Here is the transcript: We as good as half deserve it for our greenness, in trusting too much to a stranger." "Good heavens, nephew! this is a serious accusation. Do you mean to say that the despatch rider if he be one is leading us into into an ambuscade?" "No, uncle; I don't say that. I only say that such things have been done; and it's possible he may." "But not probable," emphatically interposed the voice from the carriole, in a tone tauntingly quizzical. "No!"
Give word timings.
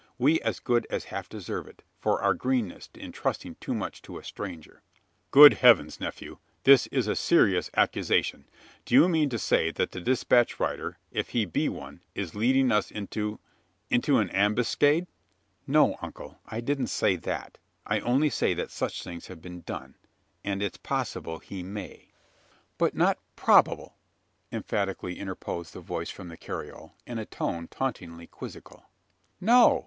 We 0.17 0.41
as 0.41 0.59
good 0.59 0.87
as 0.89 1.03
half 1.13 1.29
deserve 1.29 1.67
it 1.67 1.83
for 1.99 2.23
our 2.23 2.33
greenness, 2.33 2.89
in 2.95 3.11
trusting 3.11 3.57
too 3.59 3.75
much 3.75 4.01
to 4.01 4.17
a 4.17 4.23
stranger." 4.23 4.81
"Good 5.29 5.53
heavens, 5.53 5.99
nephew! 5.99 6.39
this 6.63 6.87
is 6.87 7.05
a 7.07 7.15
serious 7.15 7.69
accusation. 7.77 8.45
Do 8.83 8.95
you 8.95 9.07
mean 9.07 9.29
to 9.29 9.37
say 9.37 9.69
that 9.69 9.91
the 9.91 10.01
despatch 10.01 10.59
rider 10.59 10.97
if 11.11 11.29
he 11.29 11.45
be 11.45 11.69
one 11.69 12.01
is 12.15 12.33
leading 12.33 12.71
us 12.71 12.89
into 12.89 13.39
into 13.91 14.17
an 14.17 14.31
ambuscade?" 14.31 15.05
"No, 15.67 15.95
uncle; 16.01 16.39
I 16.47 16.61
don't 16.61 16.87
say 16.87 17.15
that. 17.17 17.59
I 17.85 17.99
only 17.99 18.31
say 18.31 18.55
that 18.55 18.71
such 18.71 19.03
things 19.03 19.27
have 19.27 19.39
been 19.39 19.61
done; 19.61 19.93
and 20.43 20.63
it's 20.63 20.77
possible 20.77 21.37
he 21.37 21.61
may." 21.61 22.07
"But 22.79 22.95
not 22.95 23.19
probable," 23.35 23.97
emphatically 24.51 25.19
interposed 25.19 25.73
the 25.75 25.79
voice 25.79 26.09
from 26.09 26.27
the 26.29 26.37
carriole, 26.37 26.95
in 27.05 27.19
a 27.19 27.25
tone 27.27 27.67
tauntingly 27.67 28.25
quizzical. 28.25 28.89
"No!" 29.39 29.79